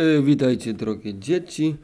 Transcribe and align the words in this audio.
E, 0.00 0.22
Witajcie 0.22 0.74
drogie 0.74 1.14
dzieci, 1.14 1.76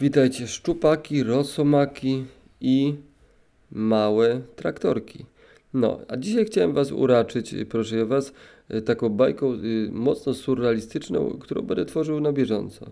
witajcie 0.00 0.46
szczupaki, 0.46 1.22
rosomaki 1.22 2.24
i 2.60 2.94
małe 3.72 4.40
traktorki. 4.56 5.24
No, 5.74 6.00
a 6.08 6.16
dzisiaj 6.16 6.44
chciałem 6.44 6.72
Was 6.72 6.92
uraczyć, 6.92 7.54
y, 7.54 7.66
proszę 7.66 8.06
Was, 8.06 8.32
y, 8.74 8.82
taką 8.82 9.08
bajką 9.08 9.54
y, 9.54 9.88
mocno 9.92 10.34
surrealistyczną, 10.34 11.38
którą 11.40 11.62
będę 11.62 11.84
tworzył 11.84 12.20
na 12.20 12.32
bieżąco. 12.32 12.90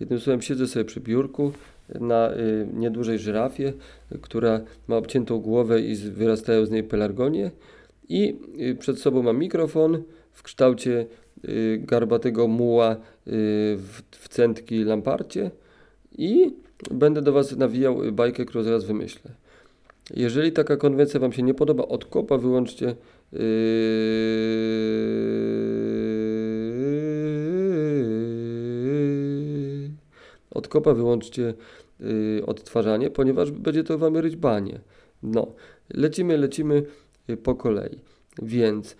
Jednym 0.00 0.20
słowem, 0.20 0.42
siedzę 0.42 0.66
sobie 0.66 0.84
przy 0.84 1.00
biurku 1.00 1.52
na 2.00 2.32
y, 2.32 2.68
niedużej 2.74 3.18
żyrafie, 3.18 3.72
y, 4.12 4.18
która 4.18 4.60
ma 4.88 4.96
obciętą 4.96 5.38
głowę 5.38 5.80
i 5.80 5.96
wyrastają 5.96 6.66
z 6.66 6.70
niej 6.70 6.84
pelargonie 6.84 7.50
i 8.08 8.38
y, 8.60 8.74
przed 8.74 8.98
sobą 8.98 9.22
mam 9.22 9.38
mikrofon 9.38 10.02
w 10.32 10.42
kształcie 10.42 10.90
y, 10.90 11.06
garbatego 11.78 12.48
muła 12.48 12.92
y, 12.92 12.96
w, 13.76 14.02
w 14.10 14.28
centki 14.28 14.84
lamparcie 14.84 15.50
i 16.18 16.56
będę 16.90 17.22
do 17.22 17.32
Was 17.32 17.56
nawijał 17.56 18.04
y, 18.04 18.12
bajkę, 18.12 18.44
którą 18.44 18.64
zaraz 18.64 18.84
wymyślę. 18.84 19.30
Jeżeli 20.14 20.52
taka 20.52 20.76
konwencja 20.76 21.20
Wam 21.20 21.32
się 21.32 21.42
nie 21.42 21.54
podoba, 21.54 21.88
od 21.88 22.04
kopa 22.04 22.38
wyłączcie 22.38 22.96
yy, 23.32 23.38
od 30.50 30.68
kopa 30.68 30.94
wyłączcie 30.94 31.54
yy, 32.00 32.42
odtwarzanie, 32.46 33.10
ponieważ 33.10 33.50
będzie 33.50 33.84
to 33.84 33.98
Wam 33.98 34.16
ryć 34.16 34.36
banie. 34.36 34.80
No, 35.22 35.52
lecimy, 35.94 36.38
lecimy 36.38 36.82
po 37.42 37.54
kolei. 37.54 37.98
Więc 38.42 38.96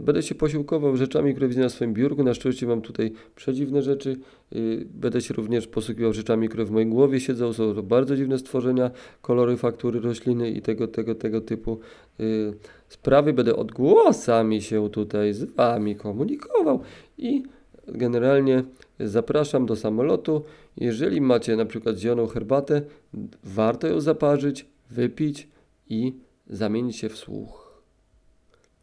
będę 0.00 0.22
się 0.22 0.34
posiłkował 0.34 0.96
rzeczami, 0.96 1.34
które 1.34 1.48
widzę 1.48 1.60
na 1.60 1.68
swoim 1.68 1.94
biurku. 1.94 2.24
Na 2.24 2.34
szczęście 2.34 2.66
mam 2.66 2.80
tutaj 2.80 3.12
przedziwne 3.36 3.82
rzeczy. 3.82 4.16
Yy, 4.52 4.86
będę 4.94 5.20
się 5.20 5.34
również 5.34 5.66
posługiwał 5.66 6.12
rzeczami, 6.12 6.48
które 6.48 6.64
w 6.64 6.70
mojej 6.70 6.88
głowie 6.88 7.20
siedzą. 7.20 7.52
Są 7.52 7.74
to 7.74 7.82
bardzo 7.82 8.16
dziwne 8.16 8.38
stworzenia, 8.38 8.90
kolory, 9.22 9.56
faktury, 9.56 10.00
rośliny 10.00 10.50
i 10.50 10.62
tego, 10.62 10.88
tego, 10.88 11.14
tego 11.14 11.40
typu 11.40 11.78
yy, 12.18 12.54
sprawy. 12.88 13.32
Będę 13.32 13.56
odgłosami 13.56 14.62
się 14.62 14.90
tutaj 14.90 15.34
z 15.34 15.44
Wami 15.44 15.96
komunikował 15.96 16.80
i 17.18 17.42
generalnie 17.88 18.64
zapraszam 19.00 19.66
do 19.66 19.76
samolotu. 19.76 20.42
Jeżeli 20.76 21.20
macie 21.20 21.56
na 21.56 21.64
przykład 21.64 21.96
zieloną 21.96 22.26
herbatę, 22.26 22.82
warto 23.44 23.86
ją 23.86 24.00
zaparzyć, 24.00 24.66
wypić 24.90 25.48
i 25.88 26.14
zamienić 26.50 26.96
się 26.96 27.08
w 27.08 27.16
słuch. 27.16 27.69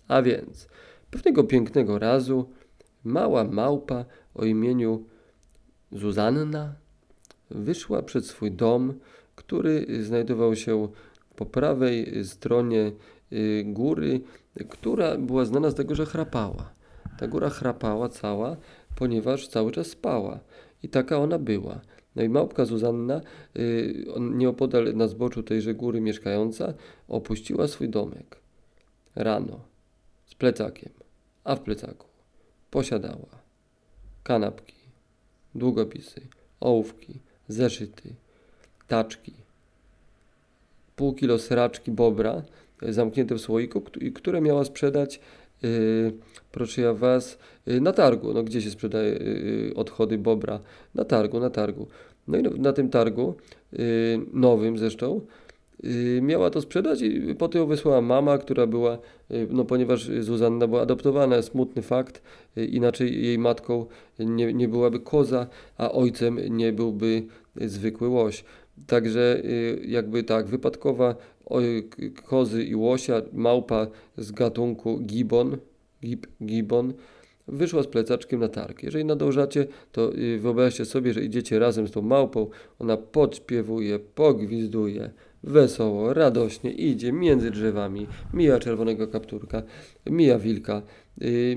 A 0.07 0.21
więc, 0.21 0.67
pewnego 1.11 1.43
pięknego 1.43 1.99
razu 1.99 2.49
mała 3.03 3.43
małpa 3.43 4.05
o 4.35 4.45
imieniu 4.45 5.05
Zuzanna 5.91 6.75
wyszła 7.49 8.01
przed 8.01 8.25
swój 8.25 8.51
dom, 8.51 8.93
który 9.35 10.03
znajdował 10.03 10.55
się 10.55 10.87
po 11.35 11.45
prawej 11.45 12.25
stronie 12.25 12.91
y, 13.33 13.63
góry, 13.67 14.21
która 14.69 15.17
była 15.17 15.45
znana 15.45 15.69
z 15.69 15.75
tego, 15.75 15.95
że 15.95 16.05
chrapała. 16.05 16.71
Ta 17.19 17.27
góra 17.27 17.49
chrapała 17.49 18.09
cała, 18.09 18.57
ponieważ 18.95 19.47
cały 19.47 19.71
czas 19.71 19.87
spała. 19.87 20.39
I 20.83 20.89
taka 20.89 21.17
ona 21.17 21.39
była. 21.39 21.81
No 22.15 22.23
i 22.23 22.29
małpka 22.29 22.65
Zuzanna, 22.65 23.21
y, 23.57 24.05
nieopodal 24.19 24.95
na 24.95 25.07
zboczu 25.07 25.43
tejże 25.43 25.73
góry 25.73 26.01
mieszkająca, 26.01 26.73
opuściła 27.07 27.67
swój 27.67 27.89
domek. 27.89 28.39
Rano, 29.15 29.59
plecakiem, 30.37 30.89
a 31.43 31.55
w 31.55 31.61
plecaku 31.61 32.07
posiadała 32.71 33.41
kanapki, 34.23 34.75
długopisy, 35.55 36.21
ołówki, 36.59 37.19
zeszyty, 37.47 38.15
taczki, 38.87 39.33
pół 40.95 41.13
kilo 41.13 41.39
sraczki 41.39 41.91
bobra 41.91 42.41
zamknięte 42.81 43.35
w 43.35 43.41
słoiku, 43.41 43.81
które 44.15 44.41
miała 44.41 44.65
sprzedać, 44.65 45.19
y, 45.63 46.13
proszę 46.51 46.81
ja 46.81 46.93
was, 46.93 47.37
y, 47.67 47.81
na 47.81 47.93
targu. 47.93 48.33
No 48.33 48.43
gdzie 48.43 48.61
się 48.61 48.71
sprzedaje 48.71 49.21
y, 49.21 49.73
odchody 49.75 50.17
bobra? 50.17 50.59
Na 50.95 51.05
targu, 51.05 51.39
na 51.39 51.49
targu. 51.49 51.87
No 52.27 52.37
i 52.37 52.43
na, 52.43 52.49
na 52.49 52.73
tym 52.73 52.89
targu, 52.89 53.35
y, 53.73 54.19
nowym 54.33 54.77
zresztą, 54.77 55.21
miała 56.21 56.49
to 56.49 56.61
sprzedać 56.61 57.01
i 57.01 57.35
potem 57.35 57.61
ją 57.61 57.67
wysłała 57.67 58.01
mama, 58.01 58.37
która 58.37 58.67
była, 58.67 58.97
y, 59.31 59.47
no 59.49 59.65
ponieważ 59.65 60.09
Zuzanna 60.19 60.67
była 60.67 60.81
adoptowana, 60.81 61.41
smutny 61.41 61.81
fakt, 61.81 62.21
y, 62.57 62.65
inaczej 62.65 63.23
jej 63.25 63.37
matką 63.39 63.85
nie, 64.19 64.53
nie 64.53 64.67
byłaby 64.67 64.99
koza, 64.99 65.47
a 65.77 65.91
ojcem 65.91 66.39
nie 66.57 66.73
byłby 66.73 67.23
y, 67.61 67.69
zwykły 67.69 68.07
łoś. 68.07 68.43
Także 68.87 69.41
y, 69.45 69.81
jakby 69.87 70.23
tak, 70.23 70.47
wypadkowa 70.47 71.15
kozy 72.25 72.63
i 72.63 72.75
łosia, 72.75 73.21
małpa 73.33 73.87
z 74.17 74.31
gatunku 74.31 74.99
gibbon, 74.99 75.57
gib, 76.01 76.27
gibbon, 76.45 76.93
wyszła 77.47 77.83
z 77.83 77.87
plecaczkiem 77.87 78.39
na 78.39 78.47
targ. 78.47 78.83
Jeżeli 78.83 79.05
nadążacie, 79.05 79.67
to 79.91 80.15
y, 80.15 80.39
wyobraźcie 80.39 80.85
sobie, 80.85 81.13
że 81.13 81.23
idziecie 81.23 81.59
razem 81.59 81.87
z 81.87 81.91
tą 81.91 82.01
małpą, 82.01 82.47
ona 82.79 82.97
podśpiewuje, 82.97 83.99
pogwizduje, 83.99 85.09
wesoło, 85.43 86.13
radośnie 86.13 86.71
idzie 86.71 87.11
między 87.13 87.51
drzewami, 87.51 88.07
mija 88.33 88.59
czerwonego 88.59 89.07
kapturka, 89.07 89.63
mija 90.05 90.39
wilka, 90.39 90.81
y, 91.21 91.55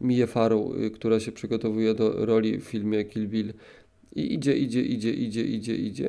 mija, 0.00 0.26
farą, 0.26 0.72
y, 0.74 0.90
która 0.90 1.20
się 1.20 1.32
przygotowuje 1.32 1.94
do 1.94 2.26
roli 2.26 2.58
w 2.58 2.64
filmie 2.64 3.04
Kill 3.04 3.28
Bill 3.28 3.52
i 4.16 4.34
idzie, 4.34 4.56
idzie, 4.56 4.82
idzie, 4.82 5.10
idzie, 5.12 5.44
idzie, 5.44 5.76
idzie. 5.76 6.08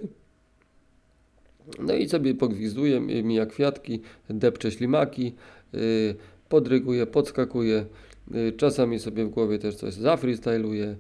No 1.79 1.94
i 1.95 2.09
sobie 2.09 2.35
pogwizduje, 2.35 3.00
mi- 3.00 3.24
mija 3.24 3.45
kwiatki, 3.45 4.01
depcze 4.29 4.72
ślimaki, 4.72 5.34
yy, 5.74 6.16
podryguje, 6.50 7.06
podskakuje, 7.06 7.85
yy, 8.31 8.51
czasami 8.51 9.00
sobie 9.00 9.25
w 9.25 9.29
głowie 9.29 9.59
też 9.59 9.75
coś 9.75 9.94
zafreestyluje. 9.94 10.95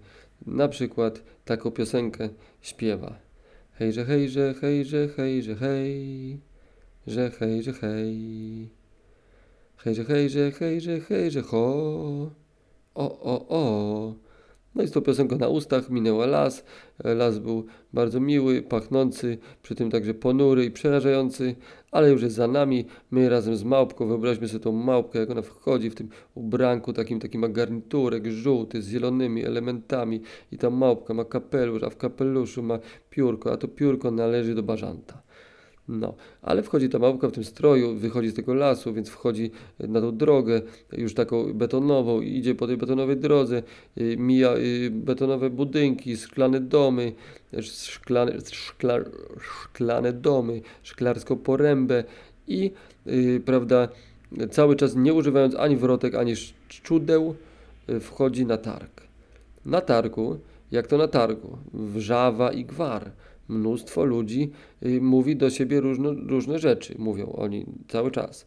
Na 0.45 0.67
przykład 0.67 1.23
taką 1.45 1.71
piosenkę 1.71 2.29
śpiewa. 2.61 3.26
Hey 3.77 3.91
zeg 3.91 4.05
hey 4.07 4.27
zeg 4.27 4.59
hey 4.59 4.83
zeg 4.83 5.15
hey 5.15 5.41
zeg 5.41 5.59
hey. 5.59 6.39
Zeg 7.05 7.37
hey 7.37 7.61
zeg 7.61 7.79
hey. 7.79 8.71
Hey 9.75 9.93
hey. 11.29 12.31
Oh 12.93 13.25
oh 13.25 13.49
oh. 13.51 14.26
No 14.77 14.83
i 14.83 14.87
z 14.87 14.91
tą 14.91 15.01
piosenką 15.01 15.37
na 15.37 15.47
ustach 15.47 15.89
minęła 15.89 16.25
las. 16.25 16.63
E, 17.03 17.13
Las 17.13 17.39
był 17.39 17.65
bardzo 17.93 18.19
miły, 18.19 18.61
pachnący, 18.61 19.37
przy 19.61 19.75
tym 19.75 19.91
także 19.91 20.13
ponury 20.13 20.65
i 20.65 20.71
przerażający, 20.71 21.55
ale 21.91 22.09
już 22.09 22.21
jest 22.21 22.35
za 22.35 22.47
nami. 22.47 22.85
My 23.11 23.29
razem 23.29 23.55
z 23.55 23.63
małpką, 23.63 24.07
wyobraźmy 24.07 24.47
sobie 24.47 24.63
tą 24.63 24.71
małpkę, 24.71 25.19
jak 25.19 25.29
ona 25.29 25.41
wchodzi 25.41 25.89
w 25.89 25.95
tym 25.95 26.09
ubranku, 26.35 26.93
takim, 26.93 27.19
taki 27.19 27.37
ma 27.37 27.47
garniturek 27.47 28.27
żółty 28.27 28.81
z 28.81 28.89
zielonymi 28.89 29.45
elementami 29.45 30.21
i 30.51 30.57
ta 30.57 30.69
małpka 30.69 31.13
ma 31.13 31.25
kapelusz, 31.25 31.83
a 31.83 31.89
w 31.89 31.97
kapeluszu 31.97 32.63
ma 32.63 32.79
piórko, 33.09 33.51
a 33.51 33.57
to 33.57 33.67
piórko 33.67 34.11
należy 34.11 34.55
do 34.55 34.63
bażanta. 34.63 35.26
No, 35.87 36.13
ale 36.41 36.63
wchodzi 36.63 36.89
ta 36.89 36.99
małpka 36.99 37.27
w 37.27 37.31
tym 37.31 37.43
stroju, 37.43 37.95
wychodzi 37.95 38.29
z 38.29 38.33
tego 38.33 38.53
lasu, 38.53 38.93
więc 38.93 39.09
wchodzi 39.09 39.51
na 39.79 40.01
tą 40.01 40.17
drogę, 40.17 40.61
już 40.91 41.13
taką 41.13 41.53
betonową, 41.53 42.21
idzie 42.21 42.55
po 42.55 42.67
tej 42.67 42.77
betonowej 42.77 43.17
drodze, 43.17 43.63
y, 43.97 44.17
mija 44.17 44.55
y, 44.57 44.89
betonowe 44.91 45.49
budynki, 45.49 46.17
szklane 46.17 46.59
domy, 46.59 47.13
sz- 47.53 47.85
szklane, 47.89 48.31
szkla, 48.51 48.93
szklane 49.41 50.13
domy, 50.13 50.61
szklarską 50.83 51.35
porębę 51.37 52.03
i, 52.47 52.71
y, 53.07 53.41
prawda, 53.45 53.87
cały 54.51 54.75
czas 54.75 54.95
nie 54.95 55.13
używając 55.13 55.55
ani 55.55 55.77
wrotek, 55.77 56.15
ani 56.15 56.33
szczudeł, 56.69 57.35
wchodzi 58.01 58.45
na 58.45 58.57
targ. 58.57 59.01
Na 59.65 59.81
targu, 59.81 60.39
jak 60.71 60.87
to 60.87 60.97
na 60.97 61.07
targu, 61.07 61.57
wrzawa 61.73 62.51
i 62.51 62.65
gwar. 62.65 63.11
Mnóstwo 63.47 64.05
ludzi 64.05 64.51
y, 64.85 65.01
mówi 65.01 65.35
do 65.35 65.49
siebie 65.49 65.81
różno, 65.81 66.13
różne 66.13 66.59
rzeczy, 66.59 66.95
mówią 66.97 67.31
oni 67.31 67.65
cały 67.87 68.11
czas. 68.11 68.45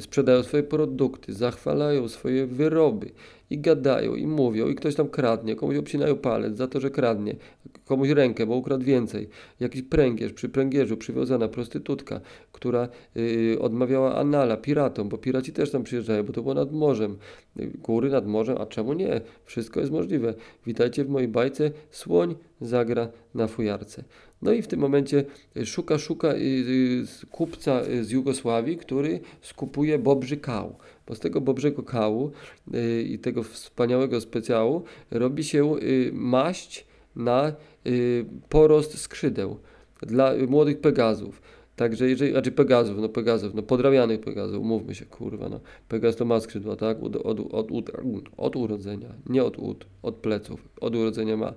Sprzedają 0.00 0.42
swoje 0.42 0.62
produkty, 0.62 1.32
zachwalają 1.32 2.08
swoje 2.08 2.46
wyroby 2.46 3.10
i 3.52 3.58
gadają 3.58 4.14
i 4.14 4.26
mówią 4.26 4.68
i 4.68 4.74
ktoś 4.74 4.94
tam 4.94 5.08
kradnie, 5.08 5.56
komuś 5.56 5.76
obcinają 5.76 6.16
palec 6.16 6.56
za 6.56 6.66
to, 6.66 6.80
że 6.80 6.90
kradnie, 6.90 7.36
komuś 7.84 8.08
rękę, 8.08 8.46
bo 8.46 8.56
ukradł 8.56 8.84
więcej. 8.84 9.28
Jakiś 9.60 9.82
pręgierz, 9.82 10.32
przy 10.32 10.48
pręgierzu 10.48 10.96
przywiązana 10.96 11.48
prostytutka, 11.48 12.20
która 12.52 12.88
y, 13.16 13.56
odmawiała 13.60 14.16
anala 14.16 14.56
piratom, 14.56 15.08
bo 15.08 15.18
piraci 15.18 15.52
też 15.52 15.70
tam 15.70 15.82
przyjeżdżają, 15.82 16.22
bo 16.22 16.32
to 16.32 16.42
było 16.42 16.54
nad 16.54 16.72
morzem. 16.72 17.16
Y, 17.60 17.70
Góry 17.82 18.10
nad 18.10 18.26
morzem, 18.26 18.56
a 18.60 18.66
czemu 18.66 18.92
nie? 18.92 19.20
Wszystko 19.44 19.80
jest 19.80 19.92
możliwe. 19.92 20.34
Witajcie 20.66 21.04
w 21.04 21.08
mojej 21.08 21.28
bajce, 21.28 21.70
słoń 21.90 22.34
zagra 22.60 23.08
na 23.34 23.46
fujarce. 23.48 24.04
No 24.42 24.52
i 24.52 24.62
w 24.62 24.66
tym 24.66 24.80
momencie 24.80 25.24
y, 25.56 25.66
szuka, 25.66 25.98
szuka 25.98 26.34
y, 26.34 27.04
kupca 27.30 27.84
z 28.02 28.10
Jugosławii, 28.10 28.76
który 28.76 29.20
skupuje 29.40 29.98
bobrzy 29.98 30.36
kał. 30.36 30.76
Bo 31.12 31.16
z 31.16 31.20
tego 31.20 31.40
bobrzego 31.40 31.82
kału 31.82 32.30
y, 32.74 33.02
i 33.02 33.18
tego 33.18 33.42
wspaniałego 33.42 34.20
specjału 34.20 34.82
robi 35.10 35.44
się 35.44 35.76
y, 35.78 36.10
maść 36.12 36.86
na 37.16 37.52
y, 37.86 38.24
porost 38.48 38.98
skrzydeł 38.98 39.56
dla 40.02 40.32
młodych 40.48 40.80
Pegazów. 40.80 41.42
Także 41.76 42.08
jeżeli, 42.08 42.32
znaczy 42.32 42.52
Pegazów, 42.52 42.98
no 42.98 43.08
Pegazów, 43.08 43.54
no 43.54 43.62
podrabianych 43.62 44.20
Pegazów, 44.20 44.60
umówmy 44.60 44.94
się, 44.94 45.04
kurwa, 45.06 45.48
no. 45.48 45.60
Pegaz 45.88 46.16
to 46.16 46.24
ma 46.24 46.40
skrzydła, 46.40 46.76
tak? 46.76 47.02
Od, 47.02 47.16
od, 47.16 47.40
od, 47.40 47.72
od, 47.72 47.90
od 48.36 48.56
urodzenia, 48.56 49.08
nie 49.26 49.44
od 49.44 49.58
ud, 49.58 49.86
od 50.02 50.14
pleców, 50.14 50.68
od 50.80 50.96
urodzenia 50.96 51.36
ma, 51.36 51.52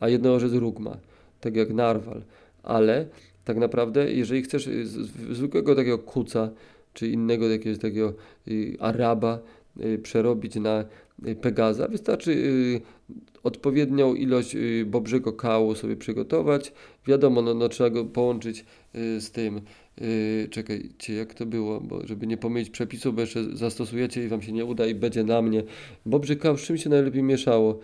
a 0.00 0.08
jednorożec 0.08 0.52
róg 0.52 0.78
ma, 0.78 0.96
tak 1.40 1.56
jak 1.56 1.70
narwal, 1.70 2.22
ale 2.62 3.06
tak 3.44 3.56
naprawdę, 3.56 4.12
jeżeli 4.12 4.42
chcesz 4.42 4.64
z- 4.64 4.88
z- 4.88 5.36
zwykłego 5.36 5.74
takiego 5.74 5.98
kuca, 5.98 6.50
czy 6.98 7.08
innego 7.08 7.48
jakiegoś 7.48 7.78
takiego 7.78 8.14
y, 8.48 8.76
Araba 8.80 9.38
y, 9.80 9.98
przerobić 9.98 10.54
na 10.54 10.84
y, 11.26 11.34
Pegaza, 11.34 11.88
wystarczy 11.88 12.80
odpowiednią 13.42 14.14
ilość 14.14 14.56
bobrzego 14.86 15.32
kału 15.32 15.74
sobie 15.74 15.96
przygotować. 15.96 16.72
Wiadomo, 17.06 17.42
no, 17.42 17.54
no 17.54 17.68
trzeba 17.68 17.90
go 17.90 18.04
połączyć 18.04 18.64
z 18.94 19.30
tym. 19.30 19.60
Czekajcie, 20.50 21.14
jak 21.14 21.34
to 21.34 21.46
było, 21.46 21.80
bo 21.80 22.06
żeby 22.06 22.26
nie 22.26 22.36
pomylić 22.36 22.70
przepisów, 22.70 23.14
bo 23.14 23.20
jeszcze 23.20 23.56
zastosujecie 23.56 24.24
i 24.24 24.28
wam 24.28 24.42
się 24.42 24.52
nie 24.52 24.64
uda 24.64 24.86
i 24.86 24.94
będzie 24.94 25.24
na 25.24 25.42
mnie. 25.42 25.62
Bobrzy 26.06 26.36
kał 26.36 26.56
z 26.56 26.60
czym 26.62 26.78
się 26.78 26.90
najlepiej 26.90 27.22
mieszało? 27.22 27.78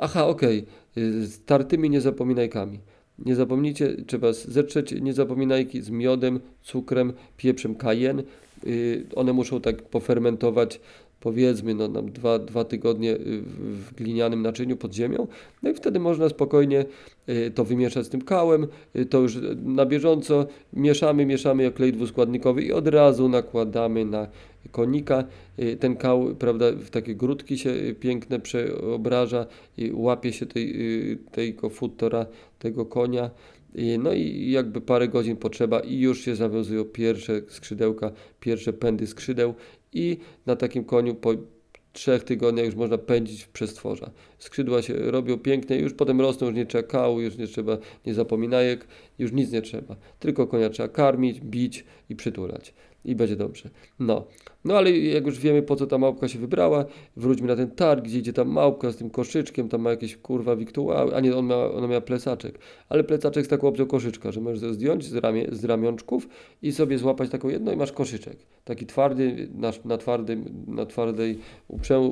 Aha, 0.00 0.26
okej, 0.26 0.64
y, 0.98 1.26
z 1.26 1.44
tartymi 1.44 1.90
niezapominajkami. 1.90 2.78
Nie 3.26 3.34
zapomnijcie, 3.34 3.96
trzeba 4.06 4.32
zetrzeć 4.32 4.92
niezapominajki 5.00 5.82
z 5.82 5.90
miodem, 5.90 6.40
cukrem, 6.62 7.12
pieprzem 7.36 7.74
kajen. 7.74 8.22
Y, 8.66 9.06
One 9.14 9.32
muszą 9.32 9.60
tak 9.60 9.82
pofermentować 9.82 10.80
powiedzmy 11.20 11.74
no, 11.74 11.88
nam 11.88 12.12
dwa, 12.12 12.38
dwa 12.38 12.64
tygodnie 12.64 13.12
y, 13.12 13.42
w, 13.42 13.94
glinianym 13.94 14.42
naczyniu 14.42 14.76
pod 14.76 14.94
ziemią. 14.94 15.26
No 15.62 15.70
i 15.70 15.74
wtedy 15.74 16.00
można 16.00 16.28
spokojnie 16.28 16.84
y, 17.28 17.50
to 17.54 17.64
wymieszać 17.64 18.06
z 18.06 18.08
tym 18.08 18.22
kałem. 18.22 18.66
To 19.10 19.18
już 19.18 19.38
na 19.64 19.86
bieżąco 19.86 20.46
mieszamy, 20.72 21.26
mieszamy 21.26 21.62
jak 21.62 21.74
klej 21.74 21.92
dwuskładnikowy 21.92 22.62
i 22.62 22.72
od 22.72 22.88
razu 22.88 23.28
nakładamy 23.28 24.04
na 24.04 24.26
konika. 24.70 25.24
Y, 25.58 25.76
Ten 25.76 25.96
kał, 25.96 26.34
prawda, 26.34 26.72
w 26.72 26.90
takie 26.90 27.14
grudki 27.14 27.58
się 27.58 27.70
y, 27.70 27.94
piękne 27.94 28.40
przeobraża 28.40 29.46
i 29.76 29.92
łapie 29.92 30.32
się 30.32 30.46
tej, 30.46 30.92
y, 31.12 31.18
tego 31.32 31.70
futora, 31.70 32.26
tego 32.58 32.86
konia. 32.86 33.30
No 33.98 34.12
i 34.12 34.50
jakby 34.50 34.80
parę 34.80 35.08
godzin 35.08 35.36
potrzeba 35.36 35.80
i 35.80 35.98
już 35.98 36.20
się 36.20 36.36
zawiązują 36.36 36.84
pierwsze 36.84 37.42
skrzydełka, 37.48 38.12
pierwsze 38.40 38.72
pędy 38.72 39.06
skrzydeł 39.06 39.54
i 39.92 40.18
na 40.46 40.56
takim 40.56 40.84
koniu 40.84 41.14
po 41.14 41.34
trzech 41.92 42.24
tygodniach 42.24 42.66
już 42.66 42.74
można 42.74 42.98
pędzić 42.98 43.42
w 43.42 43.48
przestworza. 43.48 44.10
Skrzydła 44.38 44.82
się 44.82 44.94
robią 44.94 45.38
piękne, 45.38 45.76
już 45.76 45.92
potem 45.92 46.20
rosną, 46.20 46.46
już 46.46 46.56
nie 46.56 46.66
trzeba 46.66 46.88
kału, 46.88 47.20
już 47.20 47.36
nie 47.36 47.46
trzeba 47.46 47.78
niezapominajek, 48.06 48.86
już 49.18 49.32
nic 49.32 49.52
nie 49.52 49.62
trzeba. 49.62 49.96
Tylko 50.18 50.46
konia 50.46 50.70
trzeba 50.70 50.88
karmić, 50.88 51.40
bić 51.40 51.84
i 52.08 52.16
przytulać. 52.16 52.74
I 53.04 53.14
będzie 53.14 53.36
dobrze. 53.36 53.70
No. 53.98 54.24
No 54.64 54.76
ale 54.76 54.90
jak 54.90 55.26
już 55.26 55.38
wiemy 55.38 55.62
po 55.62 55.76
co 55.76 55.86
ta 55.86 55.98
małpka 55.98 56.28
się 56.28 56.38
wybrała, 56.38 56.84
wróćmy 57.16 57.48
na 57.48 57.56
ten 57.56 57.70
targ, 57.70 58.04
gdzie 58.04 58.18
idzie 58.18 58.32
ta 58.32 58.44
małpka 58.44 58.90
z 58.90 58.96
tym 58.96 59.10
koszyczkiem, 59.10 59.68
tam 59.68 59.80
ma 59.80 59.90
jakieś 59.90 60.16
kurwa 60.16 60.56
wiktuały, 60.56 61.14
a 61.14 61.20
nie, 61.20 61.36
on 61.36 61.46
ma, 61.46 61.70
ona 61.70 61.86
miała 61.86 62.00
plecaczek, 62.00 62.58
ale 62.88 63.04
plecaczek 63.04 63.46
z 63.46 63.48
taką 63.48 63.68
opcją 63.68 63.86
koszyczka, 63.86 64.32
że 64.32 64.40
możesz 64.40 64.72
zdjąć 64.74 65.04
z, 65.04 65.14
ramie, 65.14 65.46
z 65.52 65.64
ramionczków 65.64 66.28
i 66.62 66.72
sobie 66.72 66.98
złapać 66.98 67.30
taką 67.30 67.48
jedną 67.48 67.72
i 67.72 67.76
masz 67.76 67.92
koszyczek. 67.92 68.36
Taki 68.64 68.86
twardy, 68.86 69.48
na, 69.54 69.72
na, 69.84 69.98
twardym, 69.98 70.64
na 70.66 70.86
twardej 70.86 71.38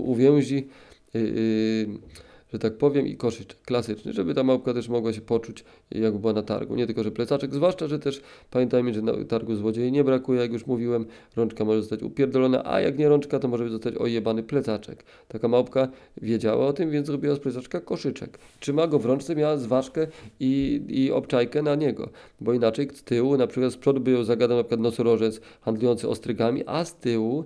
uwięzi, 0.04 0.68
yy, 1.14 1.20
yy, 1.20 2.25
że 2.52 2.58
tak 2.58 2.74
powiem, 2.78 3.06
i 3.06 3.16
koszyczek 3.16 3.62
klasyczny, 3.62 4.12
żeby 4.12 4.34
ta 4.34 4.42
małpka 4.42 4.74
też 4.74 4.88
mogła 4.88 5.12
się 5.12 5.20
poczuć, 5.20 5.64
jak 5.90 6.16
była 6.18 6.32
na 6.32 6.42
targu. 6.42 6.74
Nie 6.74 6.86
tylko, 6.86 7.02
że 7.02 7.10
plecaczek, 7.10 7.54
zwłaszcza, 7.54 7.88
że 7.88 7.98
też 7.98 8.22
pamiętajmy, 8.50 8.94
że 8.94 9.02
na 9.02 9.12
targu 9.28 9.54
złodziei 9.54 9.92
nie 9.92 10.04
brakuje, 10.04 10.40
jak 10.40 10.52
już 10.52 10.66
mówiłem, 10.66 11.06
rączka 11.36 11.64
może 11.64 11.80
zostać 11.80 12.02
upierdolona, 12.02 12.62
a 12.64 12.80
jak 12.80 12.98
nie 12.98 13.08
rączka, 13.08 13.38
to 13.38 13.48
może 13.48 13.68
zostać 13.68 13.94
ojebany 13.96 14.42
plecaczek. 14.42 15.04
Taka 15.28 15.48
małpka 15.48 15.88
wiedziała 16.22 16.66
o 16.66 16.72
tym, 16.72 16.90
więc 16.90 17.06
zrobiła 17.06 17.34
z 17.34 17.38
plecaczka 17.38 17.80
koszyczek. 17.80 18.38
Trzyma 18.60 18.86
go 18.86 18.98
w 18.98 19.06
rączce, 19.06 19.36
miała 19.36 19.56
zważkę 19.56 20.06
i, 20.40 20.82
i 20.88 21.12
obczajkę 21.12 21.62
na 21.62 21.74
niego, 21.74 22.08
bo 22.40 22.52
inaczej 22.52 22.88
z 22.94 23.02
tyłu, 23.02 23.36
na 23.36 23.46
przykład 23.46 23.72
z 23.72 23.76
przodu 23.76 24.00
by 24.00 24.10
ją 24.10 24.24
zagadał 24.24 24.56
na 24.56 24.62
przykład 24.64 24.80
nosorożec 24.80 25.40
handlujący 25.60 26.08
ostrygami, 26.08 26.62
a 26.66 26.84
z 26.84 26.96
tyłu 26.96 27.44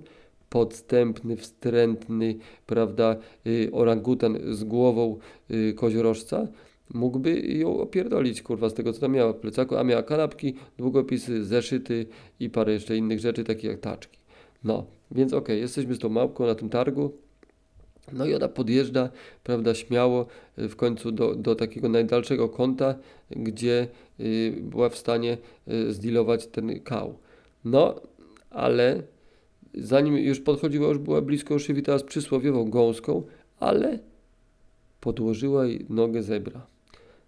podstępny, 0.51 1.37
wstrętny, 1.37 2.35
prawda, 2.65 3.15
y, 3.47 3.69
orangutan 3.71 4.37
z 4.49 4.63
głową 4.63 5.17
y, 5.51 5.73
koziorożca, 5.73 6.47
mógłby 6.93 7.39
ją 7.39 7.79
opierdolić, 7.79 8.41
kurwa, 8.41 8.69
z 8.69 8.73
tego, 8.73 8.93
co 8.93 9.01
tam 9.01 9.11
miała 9.11 9.33
w 9.33 9.35
plecaku, 9.35 9.77
a 9.77 9.83
miała 9.83 10.03
kanapki, 10.03 10.53
długopisy, 10.77 11.45
zeszyty 11.45 12.05
i 12.39 12.49
parę 12.49 12.73
jeszcze 12.73 12.97
innych 12.97 13.19
rzeczy, 13.19 13.43
takich 13.43 13.63
jak 13.63 13.79
taczki. 13.79 14.19
No, 14.63 14.85
więc 15.11 15.33
okej, 15.33 15.59
jesteśmy 15.59 15.95
z 15.95 15.99
tą 15.99 16.09
małpką 16.09 16.45
na 16.45 16.55
tym 16.55 16.69
targu, 16.69 17.11
no 18.13 18.25
i 18.25 18.35
ona 18.35 18.47
podjeżdża, 18.47 19.09
prawda, 19.43 19.75
śmiało 19.75 20.25
y, 20.59 20.69
w 20.69 20.75
końcu 20.75 21.11
do, 21.11 21.35
do 21.35 21.55
takiego 21.55 21.89
najdalszego 21.89 22.49
kąta, 22.49 22.95
gdzie 23.29 23.87
y, 24.19 24.53
była 24.61 24.89
w 24.89 24.97
stanie 24.97 25.37
y, 25.67 25.93
zdealować 25.93 26.47
ten 26.47 26.79
kał. 26.79 27.17
No, 27.65 28.01
ale 28.49 29.03
zanim 29.73 30.17
już 30.17 30.39
podchodziła, 30.39 30.87
już 30.87 30.97
była 30.97 31.21
blisko, 31.21 31.53
już 31.53 31.67
się 31.67 31.73
witała 31.73 31.99
z 31.99 32.03
przysłowiową 32.03 32.69
gąską, 32.69 33.23
ale 33.59 33.99
podłożyła 35.01 35.65
jej 35.65 35.85
nogę 35.89 36.23
zebra. 36.23 36.67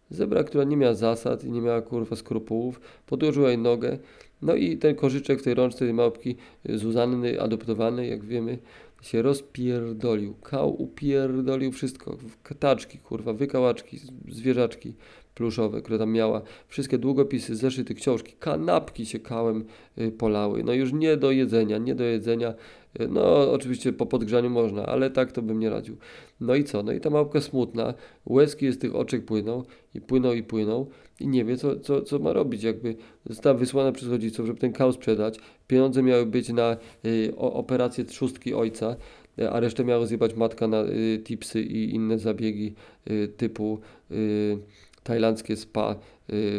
Zebra, 0.09 0.43
która 0.43 0.63
nie 0.63 0.77
miała 0.77 0.93
zasad 0.93 1.43
i 1.43 1.51
nie 1.51 1.61
miała 1.61 1.81
kurwa 1.81 2.15
skrupułów, 2.15 2.81
podłożyła 3.07 3.49
jej 3.49 3.57
nogę, 3.57 3.97
no 4.41 4.55
i 4.55 4.77
ten 4.77 4.95
kożyczek 4.95 5.39
w 5.39 5.43
tej 5.43 5.53
rączce 5.53 5.79
tej 5.79 5.93
małpki 5.93 6.35
y, 6.69 6.77
Zuzanny, 6.77 7.41
adoptowanej, 7.41 8.09
jak 8.09 8.25
wiemy, 8.25 8.57
się 9.01 9.21
rozpierdolił. 9.21 10.33
Kał 10.33 10.81
upierdolił 10.81 11.71
wszystko. 11.71 12.17
Taczki, 12.59 12.97
kurwa, 12.97 13.33
wykałaczki, 13.33 13.99
zwierzaczki 14.29 14.93
pluszowe, 15.35 15.81
które 15.81 15.99
tam 15.99 16.11
miała. 16.11 16.41
Wszystkie 16.67 16.97
długopisy, 16.97 17.55
zeszyty, 17.55 17.95
książki, 17.95 18.33
kanapki 18.39 19.05
się 19.05 19.19
kałem 19.19 19.65
y, 19.97 20.11
polały. 20.11 20.63
No 20.63 20.73
już 20.73 20.93
nie 20.93 21.17
do 21.17 21.31
jedzenia, 21.31 21.77
nie 21.77 21.95
do 21.95 22.03
jedzenia. 22.03 22.53
Y, 23.01 23.07
No 23.07 23.51
oczywiście 23.51 23.93
po 23.93 24.05
podgrzaniu 24.05 24.49
można, 24.49 24.85
ale 24.85 25.09
tak 25.09 25.31
to 25.31 25.41
bym 25.41 25.59
nie 25.59 25.69
radził. 25.69 25.97
No 26.41 26.55
i 26.55 26.63
co? 26.63 26.83
No 26.83 26.91
i 26.91 26.99
ta 26.99 27.09
małpka 27.09 27.41
smutna, 27.41 27.93
łezki 28.25 28.71
z 28.71 28.77
tych 28.77 28.95
oczek 28.95 29.25
płyną 29.25 29.63
i 29.95 30.01
płyną 30.01 30.33
i 30.33 30.43
płyną 30.43 30.85
i 31.19 31.27
nie 31.27 31.45
wie 31.45 31.57
co, 31.57 31.79
co, 31.79 32.01
co 32.01 32.19
ma 32.19 32.33
robić. 32.33 32.63
Jakby 32.63 32.95
została 33.25 33.57
wysłana 33.57 33.91
przez 33.91 34.09
rodziców, 34.09 34.45
żeby 34.47 34.59
ten 34.59 34.73
kał 34.73 34.91
sprzedać. 34.91 35.39
Pieniądze 35.67 36.03
miały 36.03 36.25
być 36.25 36.49
na 36.49 36.77
y, 37.05 37.33
operację 37.37 38.03
trzustki 38.03 38.53
ojca, 38.53 38.95
y, 39.39 39.49
a 39.49 39.59
resztę 39.59 39.85
miała 39.85 40.05
zjebać 40.05 40.35
matka 40.35 40.67
na 40.67 40.83
y, 40.83 41.21
tipsy 41.23 41.61
i 41.61 41.95
inne 41.95 42.19
zabiegi 42.19 42.73
y, 43.09 43.27
typu 43.37 43.79
y, 44.11 44.57
tajlandzkie 45.03 45.57
spa 45.57 45.91
y, 45.91 45.95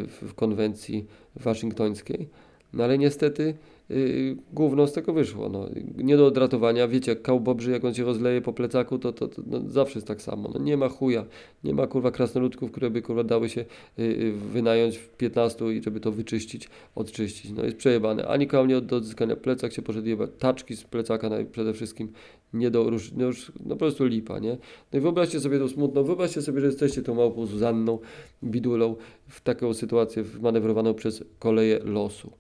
w, 0.06 0.28
w 0.30 0.34
konwencji 0.34 1.06
waszyngtońskiej. 1.36 2.28
No 2.72 2.84
ale 2.84 2.98
niestety 2.98 3.54
yy, 3.88 4.36
gówno 4.52 4.86
z 4.86 4.92
tego 4.92 5.12
wyszło. 5.12 5.48
No. 5.48 5.68
Nie 5.96 6.16
do 6.16 6.26
odratowania. 6.26 6.88
Wiecie, 6.88 7.12
jak 7.12 7.22
kał 7.22 7.40
bobrzy, 7.40 7.70
jak 7.70 7.84
on 7.84 7.94
się 7.94 8.04
rozleje 8.04 8.40
po 8.40 8.52
plecaku, 8.52 8.98
to, 8.98 9.12
to, 9.12 9.28
to 9.28 9.42
no, 9.46 9.60
zawsze 9.66 9.98
jest 9.98 10.06
tak 10.06 10.22
samo. 10.22 10.50
No, 10.54 10.60
nie 10.60 10.76
ma 10.76 10.88
chuja. 10.88 11.24
Nie 11.64 11.74
ma 11.74 11.86
kurwa 11.86 12.10
krasnoludków, 12.10 12.70
które 12.70 12.90
by 12.90 13.02
kurwa 13.02 13.24
dały 13.24 13.48
się 13.48 13.64
yy, 13.98 14.06
yy, 14.06 14.32
wynająć 14.32 14.96
w 14.96 15.08
15 15.08 15.72
i 15.72 15.82
żeby 15.82 16.00
to 16.00 16.12
wyczyścić, 16.12 16.68
odczyścić. 16.94 17.50
No 17.50 17.64
jest 17.64 17.76
przejebane. 17.76 18.28
Ani 18.28 18.46
kał 18.46 18.66
nie 18.66 18.80
do 18.80 18.96
odzyskania. 18.96 19.36
Plecak 19.36 19.72
się 19.72 19.82
poszedł 19.82 20.08
jebać. 20.08 20.30
Taczki 20.38 20.76
z 20.76 20.84
plecaka 20.84 21.30
naj- 21.30 21.46
przede 21.46 21.72
wszystkim 21.72 22.08
nie 22.54 22.70
do 22.70 22.90
rusz, 22.90 23.12
no 23.12 23.24
już 23.24 23.52
no 23.60 23.74
po 23.74 23.76
prostu 23.76 24.04
lipa, 24.04 24.38
nie? 24.38 24.56
No 24.92 24.98
i 24.98 25.02
wyobraźcie 25.02 25.40
sobie 25.40 25.58
to 25.58 25.68
smutno, 25.68 26.04
wyobraźcie 26.04 26.42
sobie, 26.42 26.60
że 26.60 26.66
jesteście 26.66 27.02
tą 27.02 27.14
małpą 27.14 27.46
Zuzanną, 27.46 27.98
bidulą 28.44 28.96
w 29.28 29.40
taką 29.40 29.74
sytuację 29.74 30.22
wmanewrowaną 30.22 30.94
przez 30.94 31.24
koleje 31.38 31.78
losu. 31.84 32.32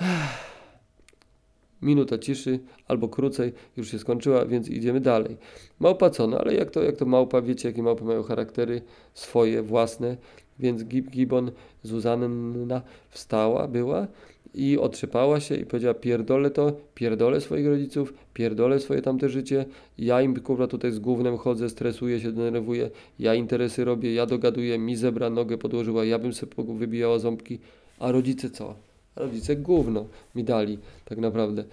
Minuta 1.82 2.18
ciszy, 2.18 2.58
albo 2.88 3.08
krócej, 3.08 3.52
już 3.76 3.90
się 3.90 3.98
skończyła, 3.98 4.46
więc 4.46 4.68
idziemy 4.68 5.00
dalej. 5.00 5.36
Małpa 5.80 6.10
co? 6.10 6.26
No 6.26 6.38
ale 6.38 6.54
jak 6.54 6.70
to, 6.70 6.82
jak 6.82 6.96
to 6.96 7.06
małpa, 7.06 7.42
wiecie 7.42 7.68
jakie 7.68 7.82
małpy 7.82 8.04
mają 8.04 8.22
charaktery 8.22 8.82
swoje, 9.14 9.62
własne, 9.62 10.16
więc 10.58 10.84
Gib 10.84 11.10
Gibbon, 11.10 11.50
Zuzanna 11.82 12.82
wstała, 13.10 13.68
była 13.68 14.06
i 14.54 14.78
otrzepała 14.78 15.40
się 15.40 15.54
i 15.54 15.66
powiedziała 15.66 15.94
pierdolę 15.94 16.50
to, 16.50 16.72
pierdolę 16.94 17.40
swoich 17.40 17.66
rodziców, 17.66 18.14
pierdolę 18.34 18.80
swoje 18.80 19.02
tamte 19.02 19.28
życie, 19.28 19.64
ja 19.98 20.22
im 20.22 20.40
kurwa 20.40 20.66
tutaj 20.66 20.92
z 20.92 20.98
gównem 20.98 21.36
chodzę, 21.36 21.68
stresuję 21.70 22.20
się, 22.20 22.32
denerwuję, 22.32 22.90
ja 23.18 23.34
interesy 23.34 23.84
robię, 23.84 24.14
ja 24.14 24.26
dogaduję, 24.26 24.78
mi 24.78 24.96
zebra 24.96 25.30
nogę 25.30 25.58
podłożyła, 25.58 26.04
ja 26.04 26.18
bym 26.18 26.32
sobie 26.32 26.52
wybijała 26.74 27.18
ząbki, 27.18 27.58
a 27.98 28.12
rodzice 28.12 28.50
co? 28.50 28.87
Rodzice 29.18 29.56
gówno 29.56 30.06
mi 30.34 30.44
dali, 30.44 30.78
tak 31.04 31.18
naprawdę. 31.18 31.64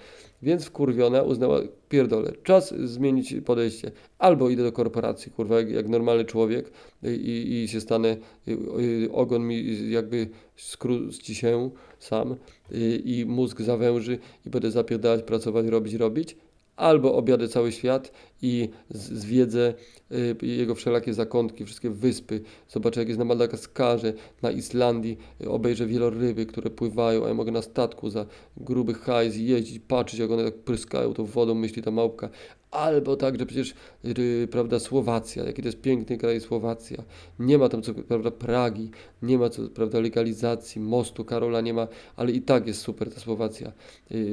Więc 0.41 0.65
wkurwiona 0.65 1.21
uznała, 1.21 1.59
pierdolę, 1.89 2.31
czas 2.43 2.73
zmienić 2.83 3.35
podejście. 3.45 3.91
Albo 4.19 4.49
idę 4.49 4.63
do 4.63 4.71
korporacji, 4.71 5.31
kurwa, 5.31 5.57
jak, 5.57 5.69
jak 5.69 5.87
normalny 5.87 6.25
człowiek 6.25 6.71
i, 7.03 7.63
i 7.63 7.67
się 7.67 7.81
stanę, 7.81 8.17
y, 8.47 9.09
ogon 9.11 9.47
mi 9.47 9.89
jakby 9.91 10.27
skróci 10.55 11.35
się 11.35 11.69
sam 11.99 12.35
y, 12.71 13.01
i 13.05 13.25
mózg 13.25 13.61
zawęży 13.61 14.19
i 14.45 14.49
będę 14.49 14.71
zapierdalać, 14.71 15.23
pracować, 15.23 15.65
robić, 15.65 15.93
robić. 15.93 16.37
Albo 16.75 17.15
objadę 17.15 17.47
cały 17.47 17.71
świat 17.71 18.11
i 18.41 18.69
zwiedzę 18.89 19.73
y, 20.11 20.35
jego 20.41 20.75
wszelakie 20.75 21.13
zakątki, 21.13 21.65
wszystkie 21.65 21.89
wyspy, 21.89 22.41
zobaczę 22.69 22.99
jak 22.99 23.07
jest 23.07 23.19
na 23.19 23.25
Madagaskarze, 23.25 24.13
na 24.41 24.51
Islandii, 24.51 25.17
y, 25.41 25.49
obejrzę 25.49 25.85
wieloryby, 25.85 26.45
które 26.45 26.69
pływają, 26.69 27.25
a 27.25 27.27
ja 27.27 27.33
mogę 27.33 27.51
na 27.51 27.61
statku 27.61 28.09
za 28.09 28.25
gruby 28.57 28.93
hajs 28.93 29.35
jeździć, 29.35 29.79
patrzeć 29.87 30.19
jak 30.19 30.31
one 30.31 30.43
tak 30.43 30.55
pryskają 30.55 31.13
tą 31.13 31.25
wodą, 31.25 31.55
myśli 31.55 31.83
ta 31.83 31.91
małpka, 31.91 32.29
Albo 32.75 33.15
tak, 33.15 33.39
że 33.39 33.45
przecież, 33.45 33.73
yy, 34.03 34.47
prawda, 34.51 34.79
Słowacja, 34.79 35.43
jaki 35.43 35.61
to 35.61 35.67
jest 35.67 35.81
piękny 35.81 36.17
kraj 36.17 36.41
Słowacja. 36.41 37.03
Nie 37.39 37.57
ma 37.57 37.69
tam, 37.69 37.81
co 37.81 37.93
prawda, 37.93 38.31
Pragi, 38.31 38.89
nie 39.21 39.37
ma, 39.37 39.49
co 39.49 39.69
prawda, 39.69 39.99
legalizacji, 39.99 40.81
mostu 40.81 41.25
Karola 41.25 41.61
nie 41.61 41.73
ma, 41.73 41.87
ale 42.15 42.31
i 42.31 42.41
tak 42.41 42.67
jest 42.67 42.81
super 42.81 43.13
ta 43.13 43.19
Słowacja. 43.19 43.71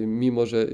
Mimo, 0.07 0.47
że 0.47 0.67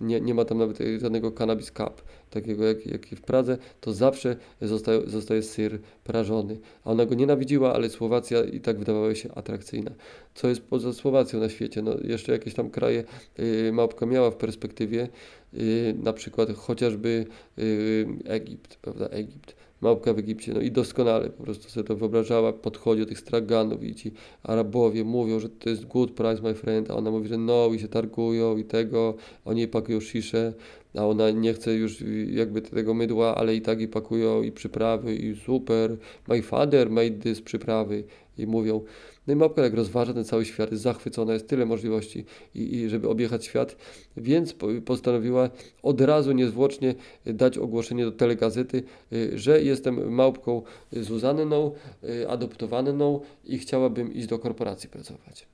nie, 0.00 0.20
nie 0.20 0.34
ma 0.34 0.44
tam 0.44 0.58
nawet 0.58 0.78
żadnego 1.00 1.32
cannabis 1.32 1.72
cup, 1.72 2.02
takiego 2.30 2.64
jak, 2.64 2.86
jak 2.86 3.06
w 3.06 3.20
Pradze, 3.20 3.58
to 3.80 3.92
zawsze 3.92 4.36
zostaje, 4.62 5.00
zostaje 5.06 5.42
syr 5.42 5.78
prażony. 6.04 6.58
A 6.84 6.90
ona 6.90 7.06
go 7.06 7.14
nienawidziła, 7.14 7.74
ale 7.74 7.90
Słowacja 7.90 8.44
i 8.44 8.60
tak 8.60 8.78
wydawała 8.78 9.14
się 9.14 9.34
atrakcyjna. 9.34 9.90
Co 10.34 10.48
jest 10.48 10.60
poza 10.60 10.92
Słowacją 10.92 11.40
na 11.40 11.48
świecie? 11.48 11.82
No, 11.82 11.96
jeszcze 12.04 12.32
jakieś 12.32 12.54
tam 12.54 12.70
kraje 12.70 13.04
yy, 13.38 13.72
małpka 13.72 14.06
miała 14.06 14.30
w 14.30 14.36
perspektywie, 14.36 15.08
Y, 15.54 15.94
na 16.02 16.12
przykład 16.12 16.52
chociażby 16.52 17.26
y, 17.58 18.06
Egipt, 18.24 18.76
prawda, 18.76 19.06
Egipt, 19.06 19.56
małpka 19.80 20.14
w 20.14 20.18
Egipcie, 20.18 20.52
no 20.54 20.60
i 20.60 20.70
doskonale 20.70 21.30
po 21.30 21.42
prostu 21.42 21.70
sobie 21.70 21.84
to 21.84 21.96
wyobrażała, 21.96 22.52
podchodzi 22.52 23.00
do 23.00 23.06
tych 23.06 23.18
straganów 23.18 23.84
i 23.84 23.94
ci 23.94 24.12
Arabowie 24.42 25.04
mówią, 25.04 25.40
że 25.40 25.48
to 25.48 25.70
jest 25.70 25.86
good 25.86 26.10
price 26.10 26.42
my 26.42 26.54
friend, 26.54 26.90
a 26.90 26.94
ona 26.94 27.10
mówi, 27.10 27.28
że 27.28 27.38
no 27.38 27.70
i 27.74 27.78
się 27.78 27.88
targują 27.88 28.56
i 28.56 28.64
tego, 28.64 29.14
oni 29.44 29.68
pakują 29.68 30.00
sziszę, 30.00 30.52
a 30.96 31.06
ona 31.06 31.30
nie 31.30 31.54
chce 31.54 31.74
już 31.74 32.04
jakby 32.30 32.62
tego 32.62 32.94
mydła, 32.94 33.34
ale 33.34 33.54
i 33.54 33.60
tak 33.60 33.80
i 33.80 33.88
pakują 33.88 34.42
i 34.42 34.52
przyprawy 34.52 35.16
i 35.16 35.36
super, 35.36 35.96
my 36.28 36.42
father 36.42 36.90
made 36.90 37.10
this 37.10 37.40
przyprawy 37.40 38.04
i 38.38 38.46
mówią, 38.46 38.84
no 39.26 39.32
i 39.32 39.36
małpka 39.36 39.62
jak 39.62 39.74
rozważa 39.74 40.14
ten 40.14 40.24
cały 40.24 40.44
świat, 40.44 40.70
jest 40.70 40.82
zachwycona, 40.82 41.32
jest 41.32 41.48
tyle 41.48 41.66
możliwości 41.66 42.24
i, 42.54 42.76
i 42.76 42.88
żeby 42.88 43.08
objechać 43.08 43.44
świat, 43.44 43.76
więc 44.16 44.54
postanowiła 44.84 45.50
od 45.82 46.00
razu 46.00 46.32
niezwłocznie 46.32 46.94
dać 47.26 47.58
ogłoszenie 47.58 48.04
do 48.04 48.12
telegazety, 48.12 48.82
y, 49.12 49.38
że 49.38 49.62
jestem 49.62 50.12
małpką 50.12 50.62
Zuzanną, 50.92 51.72
y, 52.04 52.28
adoptowaną 52.28 53.20
i 53.44 53.58
chciałabym 53.58 54.14
iść 54.14 54.26
do 54.26 54.38
korporacji 54.38 54.88
pracować. 54.88 55.46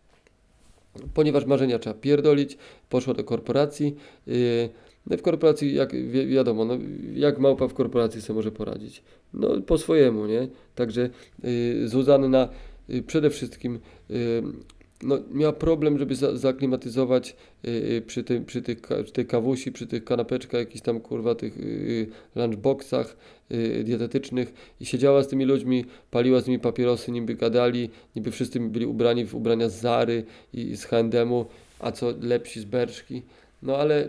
Ponieważ 1.14 1.44
marzenia 1.44 1.78
trzeba 1.78 1.94
pierdolić, 1.94 2.58
poszła 2.88 3.14
do 3.14 3.24
korporacji. 3.24 3.96
No 5.06 5.16
w 5.16 5.22
korporacji, 5.22 5.74
jak 5.74 5.92
wi 5.92 6.26
wiadomo, 6.26 6.64
no, 6.64 6.78
jak 7.14 7.38
małpa 7.38 7.68
w 7.68 7.74
korporacji 7.74 8.22
sobie 8.22 8.36
może 8.36 8.52
poradzić? 8.52 9.02
No 9.34 9.60
po 9.60 9.78
swojemu, 9.78 10.26
nie? 10.26 10.48
Także 10.74 11.10
Zuzanna 11.84 12.48
Y, 12.90 13.02
przede 13.02 13.30
wszystkim 13.30 13.78
y, 14.10 14.42
no, 15.02 15.18
miała 15.32 15.52
problem, 15.52 15.98
żeby 15.98 16.14
za, 16.14 16.36
zaklimatyzować 16.36 17.36
y, 17.64 18.02
przy, 18.06 18.24
tym, 18.24 18.44
przy, 18.44 18.62
tych, 18.62 18.80
przy 18.80 19.12
tej 19.12 19.26
kawusi, 19.26 19.72
przy 19.72 19.86
tych 19.86 20.04
kanapeczkach, 20.04 20.60
jakichś 20.60 20.82
tam 20.82 21.00
kurwa 21.00 21.34
tych 21.34 21.58
lunchboxach 22.34 23.16
dietetycznych 23.84 24.52
i 24.80 24.86
siedziała 24.86 25.22
z 25.22 25.28
tymi 25.28 25.44
ludźmi, 25.44 25.84
paliła 26.10 26.40
z 26.40 26.46
nimi 26.46 26.58
papierosy, 26.58 27.12
niby 27.12 27.34
gadali, 27.34 27.90
niby 28.16 28.30
wszyscy 28.30 28.60
byli 28.60 28.86
ubrani 28.86 29.26
w 29.26 29.34
ubrania 29.34 29.68
z 29.68 29.80
Zary 29.80 30.24
i 30.52 30.76
z 30.76 30.84
H&M-u, 30.84 31.46
a 31.80 31.92
co 31.92 32.14
lepsi 32.20 32.60
z 32.60 32.64
Berszki. 32.64 33.22
No 33.62 33.76
ale 33.76 34.08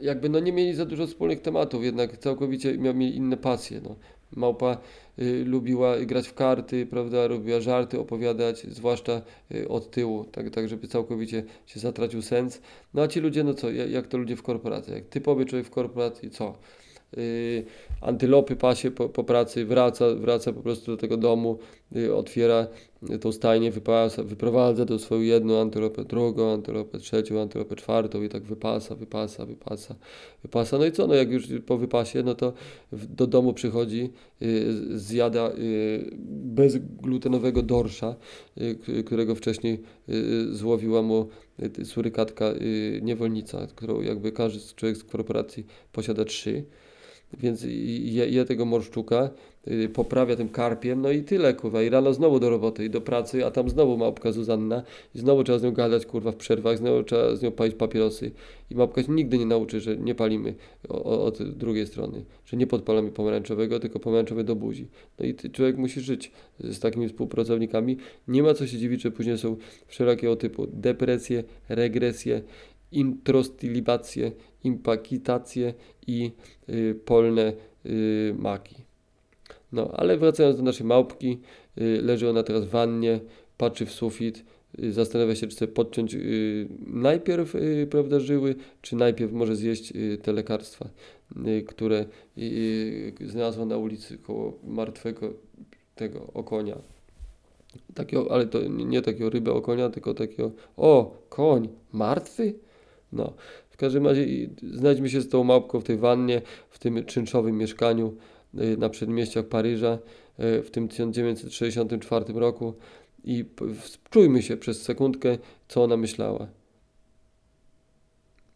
jakby 0.00 0.28
no 0.28 0.40
nie 0.40 0.52
mieli 0.52 0.74
za 0.74 0.84
dużo 0.84 1.06
wspólnych 1.06 1.40
tematów, 1.40 1.84
jednak 1.84 2.18
całkowicie 2.18 2.78
mieli 2.78 3.16
inne 3.16 3.36
pasje. 3.36 3.80
No. 3.80 3.96
Małpa 4.36 4.78
y, 5.18 5.44
lubiła 5.44 5.98
grać 5.98 6.28
w 6.28 6.34
karty, 6.34 6.86
prawda, 6.86 7.26
lubiła 7.26 7.60
żarty 7.60 8.00
opowiadać, 8.00 8.62
zwłaszcza 8.62 9.22
y, 9.54 9.68
od 9.68 9.90
tyłu, 9.90 10.24
tak, 10.24 10.50
tak 10.50 10.68
żeby 10.68 10.88
całkowicie 10.88 11.44
się 11.66 11.80
zatracił 11.80 12.22
sens. 12.22 12.60
No 12.94 13.02
a 13.02 13.08
ci 13.08 13.20
ludzie, 13.20 13.44
no 13.44 13.54
co, 13.54 13.70
jak, 13.70 13.90
jak 13.90 14.06
to 14.06 14.18
ludzie 14.18 14.36
w 14.36 14.42
korporacji, 14.42 14.92
jak 14.92 15.04
typowy 15.04 15.44
człowiek 15.44 15.66
w 15.66 15.70
korporacji, 15.70 16.30
co? 16.30 16.54
Y, 17.18 17.64
antylopy 18.00 18.56
pasie 18.56 18.90
po, 18.90 19.08
po, 19.08 19.24
pracy, 19.24 19.64
wraca, 19.64 20.04
wraca 20.14 20.52
po 20.52 20.60
prostu 20.60 20.90
do 20.90 20.96
tego 20.96 21.16
domu, 21.16 21.58
y, 21.96 22.14
otwiera 22.14 22.66
tą 23.20 23.32
stajnię, 23.32 23.70
wypasa, 23.70 24.24
wyprowadza 24.24 24.84
do 24.84 24.98
swoją 24.98 25.20
jedną 25.20 25.60
antylopę, 25.60 26.04
drugą 26.04 26.52
antylopę, 26.52 26.98
trzecią 26.98 27.40
antylopę, 27.40 27.76
czwartą 27.76 28.22
i 28.22 28.28
tak 28.28 28.42
wypasa, 28.42 28.94
wypasa, 28.94 29.46
wypasa, 29.46 29.94
wypasa. 30.42 30.78
No 30.78 30.86
i 30.86 30.92
co, 30.92 31.06
no 31.06 31.14
jak 31.14 31.30
już 31.30 31.48
po 31.66 31.78
wypasie, 31.78 32.22
no 32.22 32.34
to 32.34 32.52
do 32.92 33.26
domu 33.26 33.52
przychodzi, 33.52 34.10
y, 34.42 34.98
zjada 34.98 35.52
bezglutenowego 36.28 37.62
dorsza, 37.62 38.16
którego 39.06 39.34
wcześniej 39.34 39.82
złowiła 40.50 41.02
mu 41.02 41.28
surykatka 41.84 42.52
niewolnica, 43.02 43.66
którą 43.66 44.00
jakby 44.00 44.32
każdy 44.32 44.74
człowiek 44.76 44.96
z 44.96 45.04
korporacji 45.04 45.66
posiada 45.92 46.24
trzy. 46.24 46.64
Więc 47.38 47.62
je, 47.62 48.28
je 48.28 48.44
tego 48.44 48.64
morszczuka, 48.64 49.24
y, 49.24 49.30
poprawia 49.92 50.36
tym 50.36 50.48
karpiem, 50.48 51.00
no 51.00 51.10
i 51.10 51.22
tyle, 51.22 51.54
kurwa. 51.54 51.82
I 51.82 51.88
rano 51.88 52.14
znowu 52.14 52.40
do 52.40 52.50
roboty 52.50 52.84
i 52.84 52.90
do 52.90 53.00
pracy, 53.00 53.46
a 53.46 53.50
tam 53.50 53.70
znowu 53.70 53.96
małpka 53.96 54.32
Zuzanna 54.32 54.82
i 55.14 55.18
znowu 55.18 55.44
trzeba 55.44 55.58
z 55.58 55.62
nią 55.62 55.72
gadać, 55.72 56.06
kurwa, 56.06 56.32
w 56.32 56.36
przerwach, 56.36 56.78
znowu 56.78 57.02
trzeba 57.02 57.36
z 57.36 57.42
nią 57.42 57.50
palić 57.50 57.74
papierosy. 57.74 58.30
I 58.70 58.74
małpka 58.74 59.02
się 59.02 59.12
nigdy 59.12 59.38
nie 59.38 59.46
nauczy, 59.46 59.80
że 59.80 59.96
nie 59.96 60.14
palimy 60.14 60.54
od 60.88 61.42
drugiej 61.42 61.86
strony, 61.86 62.24
że 62.44 62.56
nie 62.56 62.66
podpalamy 62.66 63.10
pomarańczowego, 63.10 63.80
tylko 63.80 63.98
pomarańczowe 63.98 64.44
do 64.44 64.56
buzi. 64.56 64.86
No 65.18 65.26
i 65.26 65.34
człowiek 65.34 65.76
musi 65.76 66.00
żyć 66.00 66.32
z 66.60 66.80
takimi 66.80 67.08
współpracownikami. 67.08 67.96
Nie 68.28 68.42
ma 68.42 68.54
co 68.54 68.66
się 68.66 68.78
dziwić, 68.78 69.02
że 69.02 69.10
później 69.10 69.38
są 69.38 69.56
wszelakiego 69.86 70.36
typu 70.36 70.66
depresje, 70.66 71.44
regresje, 71.68 72.42
introstylibacje, 72.92 74.32
impakitacje 74.64 75.74
i 76.06 76.30
y, 76.68 76.94
polne 77.04 77.52
y, 77.86 78.34
maki. 78.38 78.89
No, 79.72 79.90
ale 79.92 80.18
wracając 80.18 80.56
do 80.56 80.62
naszej 80.62 80.86
małpki, 80.86 81.38
y, 81.80 82.02
leży 82.02 82.30
ona 82.30 82.42
teraz 82.42 82.64
w 82.64 82.68
wannie, 82.68 83.20
patrzy 83.56 83.86
w 83.86 83.92
sufit, 83.92 84.44
y, 84.78 84.92
zastanawia 84.92 85.34
się, 85.34 85.46
czy 85.46 85.56
chce 85.56 85.68
podciąć 85.68 86.14
y, 86.14 86.68
najpierw 86.86 87.54
prawda, 87.90 88.20
żyły, 88.20 88.54
czy 88.82 88.96
najpierw 88.96 89.32
może 89.32 89.56
zjeść 89.56 89.92
te 90.22 90.32
lekarstwa, 90.32 90.88
które 91.66 92.04
znalazła 93.26 93.66
na 93.66 93.76
ulicy 93.76 94.18
koło 94.18 94.58
martwego 94.64 95.32
tego 95.94 96.26
okonia. 96.34 96.78
Takiego, 97.94 98.32
ale 98.32 98.46
to 98.46 98.58
nie 98.68 99.02
takiego 99.02 99.30
ryby 99.30 99.52
okonia, 99.52 99.90
tylko 99.90 100.14
takiego, 100.14 100.50
o, 100.76 101.16
koń, 101.28 101.68
martwy? 101.92 102.54
No, 103.12 103.32
w 103.70 103.76
każdym 103.76 104.06
razie 104.06 104.26
znajdźmy 104.72 105.10
się 105.10 105.20
z 105.20 105.28
tą 105.28 105.44
małpką 105.44 105.80
w 105.80 105.84
tej 105.84 105.96
wannie, 105.96 106.42
w 106.70 106.78
tym 106.78 107.04
czynszowym 107.04 107.58
mieszkaniu 107.58 108.14
na 108.54 108.88
przedmieściach 108.88 109.44
Paryża 109.44 109.98
y, 110.40 110.62
w 110.62 110.70
tym 110.70 110.88
1964 110.88 112.24
roku 112.34 112.74
i 113.24 113.44
czujmy 114.10 114.42
się 114.42 114.56
przez 114.56 114.82
sekundkę, 114.82 115.38
co 115.68 115.84
ona 115.84 115.96
myślała. 115.96 116.46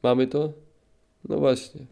Mamy 0.02 0.26
to? 0.26 0.52
No 1.28 1.38
właśnie. 1.38 1.86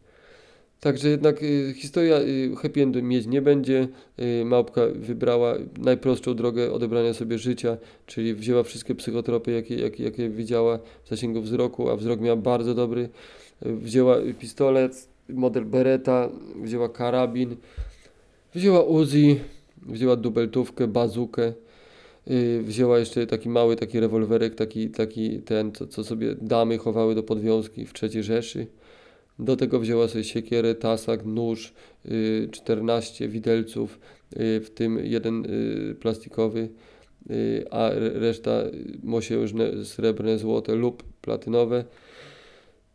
Także 0.83 1.09
jednak 1.09 1.43
y, 1.43 1.75
historia 1.77 2.21
y, 2.21 2.57
happy 2.57 2.83
endu 2.83 3.03
mieć 3.03 3.27
nie 3.27 3.43
będzie. 3.43 3.89
Y, 4.19 4.45
małpka 4.45 4.81
wybrała 4.95 5.55
najprostszą 5.79 6.35
drogę 6.35 6.73
odebrania 6.73 7.15
sobie 7.15 7.39
życia, 7.39 7.77
czyli 8.07 8.35
wzięła 8.35 8.63
wszystkie 8.63 8.95
psychotropy, 8.95 9.53
jakie, 9.53 9.77
jakie, 9.77 10.05
jakie 10.05 10.29
widziała 10.29 10.79
w 11.05 11.09
zasięgu 11.09 11.41
wzroku, 11.41 11.91
a 11.91 11.97
wzrok 11.97 12.21
miała 12.21 12.37
bardzo 12.37 12.75
dobry. 12.75 13.09
Y, 13.67 13.77
wzięła 13.77 14.17
pistolet, 14.39 15.09
model 15.29 15.65
Beretta, 15.65 16.29
wzięła 16.63 16.89
karabin, 16.89 17.57
wzięła 18.55 18.83
Uzi, 18.83 19.41
wzięła 19.87 20.17
dubeltówkę, 20.17 20.87
bazukę. 20.89 21.53
Y, 22.31 22.63
wzięła 22.63 22.99
jeszcze 22.99 23.27
taki 23.27 23.49
mały 23.49 23.77
taki 23.77 24.01
rewolwerek, 24.01 24.55
taki, 24.55 24.91
taki 24.91 25.39
ten, 25.39 25.73
co, 25.73 25.87
co 25.87 26.05
sobie 26.05 26.35
damy 26.41 26.79
chowały 26.79 27.15
do 27.15 27.23
podwiązki 27.23 27.87
w 27.87 27.93
III 28.03 28.23
Rzeszy. 28.23 28.67
Do 29.39 29.57
tego 29.57 29.81
wzięła 29.81 30.09
sobie 30.09 30.25
siekierę, 30.25 30.75
tasak, 30.75 31.25
nóż, 31.25 31.73
14 32.51 33.25
y, 33.25 33.29
widelców, 33.29 33.99
y, 34.37 34.61
w 34.61 34.71
tym 34.71 34.99
jeden 35.05 35.45
y, 35.45 35.95
plastikowy 35.95 36.69
y, 37.31 37.65
a 37.71 37.91
re- 37.91 38.11
reszta 38.11 38.63
mosiężne, 39.03 39.85
srebrne, 39.85 40.39
złote 40.39 40.75
lub 40.75 41.03
platynowe. 41.03 41.85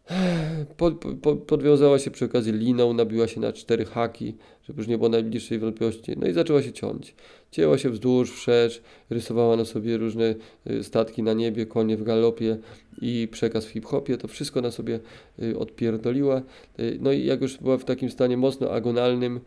Pod, 0.77 1.05
po, 1.21 1.35
podwiązała 1.35 1.99
się 1.99 2.11
przy 2.11 2.25
okazji 2.25 2.53
liną, 2.53 2.93
nabiła 2.93 3.27
się 3.27 3.39
na 3.39 3.53
cztery 3.53 3.85
haki, 3.85 4.35
żeby 4.63 4.81
już 4.81 4.87
nie 4.87 4.97
było 4.97 5.09
najbliższej 5.09 5.59
wielkości. 5.59 6.13
No 6.17 6.27
i 6.27 6.33
zaczęła 6.33 6.61
się 6.61 6.73
ciąć. 6.73 7.15
Cięła 7.51 7.77
się 7.77 7.89
wzdłuż, 7.89 8.31
wszerz, 8.31 8.81
rysowała 9.09 9.55
na 9.55 9.65
sobie 9.65 9.97
różne 9.97 10.35
y, 10.69 10.83
statki 10.83 11.23
na 11.23 11.33
niebie, 11.33 11.65
konie 11.65 11.97
w 11.97 12.03
galopie 12.03 12.57
i 13.01 13.27
przekaz 13.31 13.65
w 13.65 13.69
hip-hopie. 13.69 14.17
To 14.17 14.27
wszystko 14.27 14.61
na 14.61 14.71
sobie 14.71 14.99
y, 15.43 15.59
odpierdoliła. 15.59 16.41
Y, 16.79 16.97
No 17.01 17.11
i 17.11 17.25
jak 17.25 17.41
już 17.41 17.57
była 17.57 17.77
w 17.77 17.85
takim 17.85 18.09
stanie 18.09 18.37
mocno 18.37 18.71
agonalnym, 18.71 19.39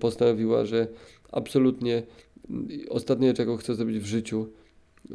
postanowiła, 0.00 0.64
że 0.64 0.86
absolutnie 1.32 2.02
ostatnie, 2.88 3.34
czego 3.34 3.56
chce 3.56 3.74
zrobić 3.74 3.98
w 3.98 4.06
życiu, 4.06 4.48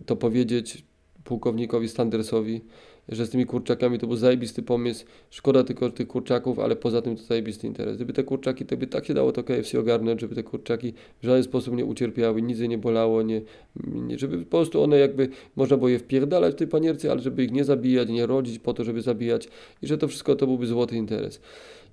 to 0.05 0.15
powiedzieć 0.15 0.83
pułkownikowi 1.23 1.89
Standersowi, 1.89 2.61
że 3.09 3.25
z 3.25 3.29
tymi 3.29 3.45
kurczakami 3.45 3.99
to 3.99 4.07
był 4.07 4.15
zajebisty 4.15 4.63
pomysł. 4.63 5.05
Szkoda 5.29 5.63
tylko 5.63 5.89
tych 5.89 6.07
kurczaków, 6.07 6.59
ale 6.59 6.75
poza 6.75 7.01
tym 7.01 7.15
to 7.15 7.23
zajebisty 7.23 7.67
interes. 7.67 7.95
Gdyby 7.95 8.13
te 8.13 8.23
kurczaki, 8.23 8.65
to 8.65 8.77
by 8.77 8.87
tak 8.87 9.05
się 9.05 9.13
dało 9.13 9.31
to 9.31 9.43
KFC 9.43 9.79
ogarnąć, 9.79 10.21
żeby 10.21 10.35
te 10.35 10.43
kurczaki 10.43 10.93
w 11.21 11.25
żaden 11.25 11.43
sposób 11.43 11.75
nie 11.75 11.85
ucierpiały, 11.85 12.41
nic 12.41 12.59
je 12.59 12.67
nie 12.67 12.77
bolało, 12.77 13.21
nie, 13.21 13.41
nie, 13.85 14.19
żeby 14.19 14.37
po 14.37 14.57
prostu 14.57 14.83
one 14.83 14.99
jakby, 14.99 15.29
można 15.55 15.77
było 15.77 15.89
je 15.89 15.99
wpierdalać 15.99 16.53
w 16.53 16.57
tej 16.57 16.67
panierce, 16.67 17.11
ale 17.11 17.21
żeby 17.21 17.43
ich 17.43 17.51
nie 17.51 17.63
zabijać, 17.63 18.09
nie 18.09 18.25
rodzić 18.25 18.59
po 18.59 18.73
to, 18.73 18.83
żeby 18.83 19.01
zabijać 19.01 19.49
i 19.81 19.87
że 19.87 19.97
to 19.97 20.07
wszystko 20.07 20.35
to 20.35 20.47
byłby 20.47 20.67
złoty 20.67 20.95
interes. 20.95 21.41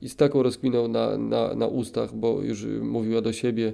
I 0.02 0.08
z 0.08 0.16
taką 0.16 0.42
rozkminą 0.42 0.88
na, 0.88 1.18
na, 1.18 1.54
na 1.54 1.66
ustach, 1.66 2.14
bo 2.14 2.42
już 2.42 2.64
mówiła 2.82 3.20
do 3.20 3.32
siebie 3.32 3.72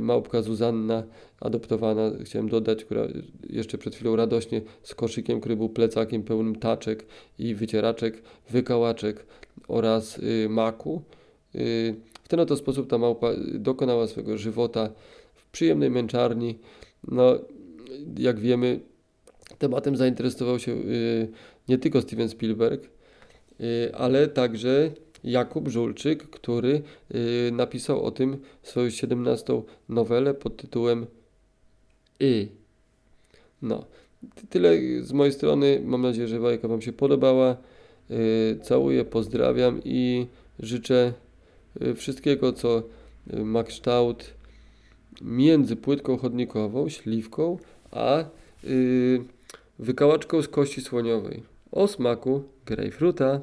małpka 0.00 0.42
Zuzanna, 0.42 1.02
adoptowana, 1.40 2.10
chciałem 2.24 2.48
dodać, 2.48 2.84
która 2.84 3.06
jeszcze 3.50 3.78
przed 3.78 3.94
chwilą 3.94 4.16
radośnie 4.16 4.62
z 4.82 4.94
koszykiem, 4.94 5.40
który 5.40 5.56
był 5.56 5.68
plecakiem 5.68 6.22
pełnym 6.22 6.56
taczek 6.56 7.06
i 7.38 7.54
wycieraczek, 7.54 8.22
wykałaczek 8.50 9.26
oraz 9.68 10.18
y, 10.18 10.48
maku. 10.48 11.02
Y, 11.54 11.94
w 12.24 12.28
ten 12.28 12.40
oto 12.40 12.56
sposób 12.56 12.90
ta 12.90 12.98
małpa 12.98 13.32
y, 13.32 13.58
dokonała 13.58 14.06
swego 14.06 14.38
żywota 14.38 14.90
w 15.34 15.50
przyjemnej 15.50 15.90
męczarni. 15.90 16.58
No, 17.08 17.38
jak 18.18 18.40
wiemy, 18.40 18.80
tematem 19.58 19.96
zainteresował 19.96 20.58
się 20.58 20.72
y, 20.72 21.28
nie 21.68 21.78
tylko 21.78 22.00
Steven 22.00 22.28
Spielberg, 22.28 22.90
y, 23.60 23.94
ale 23.94 24.28
także 24.28 24.90
Jakub 25.26 25.68
Żulczyk, 25.68 26.30
który 26.30 26.82
y, 27.14 27.50
napisał 27.52 28.02
o 28.02 28.10
tym 28.10 28.36
swoją 28.62 28.90
17 28.90 29.62
nowelę 29.88 30.34
pod 30.34 30.56
tytułem 30.56 31.06
Y. 32.20 32.48
No, 33.62 33.84
Ty- 34.34 34.46
tyle 34.46 34.70
z 35.02 35.12
mojej 35.12 35.32
strony. 35.32 35.82
Mam 35.84 36.02
nadzieję, 36.02 36.28
że 36.28 36.40
bajka 36.40 36.68
Wam 36.68 36.82
się 36.82 36.92
podobała. 36.92 37.56
Y, 38.10 38.58
Całuję, 38.62 39.04
pozdrawiam 39.04 39.80
i 39.84 40.26
życzę 40.58 41.12
wszystkiego, 41.96 42.52
co 42.52 42.82
ma 43.44 43.64
kształt 43.64 44.34
między 45.22 45.76
płytką 45.76 46.16
chodnikową, 46.16 46.88
śliwką, 46.88 47.58
a 47.90 48.24
wykałaczką 49.78 50.42
z 50.42 50.48
kości 50.48 50.80
słoniowej 50.80 51.42
o 51.72 51.88
smaku 51.88 52.42
grejpfruta. 52.66 53.40